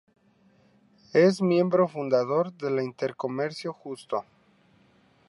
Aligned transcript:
Es 1.13 1.43
miembro 1.43 1.87
fundador 1.87 2.51
de 2.53 2.71
la 2.71 2.81
Inter-Comercio 2.81 3.71
Justo. 3.71 4.25